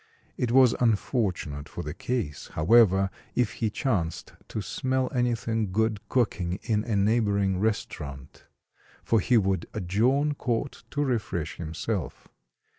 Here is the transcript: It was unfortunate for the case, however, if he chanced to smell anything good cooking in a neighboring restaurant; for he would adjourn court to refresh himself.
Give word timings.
It 0.35 0.51
was 0.51 0.73
unfortunate 0.79 1.69
for 1.69 1.83
the 1.83 1.93
case, 1.93 2.47
however, 2.53 3.11
if 3.35 3.51
he 3.53 3.69
chanced 3.69 4.33
to 4.47 4.59
smell 4.59 5.11
anything 5.13 5.71
good 5.71 5.99
cooking 6.09 6.57
in 6.63 6.83
a 6.85 6.95
neighboring 6.95 7.59
restaurant; 7.59 8.45
for 9.03 9.19
he 9.19 9.37
would 9.37 9.67
adjourn 9.75 10.33
court 10.33 10.85
to 10.89 11.03
refresh 11.03 11.57
himself. 11.57 12.27